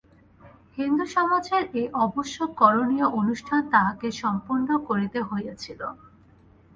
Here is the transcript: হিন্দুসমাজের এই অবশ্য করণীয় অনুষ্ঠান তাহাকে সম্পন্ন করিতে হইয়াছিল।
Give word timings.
হিন্দুসমাজের 0.77 1.63
এই 1.73 1.87
অবশ্য 2.05 2.37
করণীয় 2.61 3.07
অনুষ্ঠান 3.19 3.61
তাহাকে 3.73 4.07
সম্পন্ন 4.21 4.67
করিতে 4.87 5.19
হইয়াছিল। 5.29 5.81